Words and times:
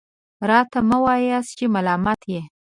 راته 0.49 0.79
مه 0.89 0.97
وایاست 1.03 1.51
چې 1.57 1.65
ملامت 1.75 2.21
یې. 2.31 2.41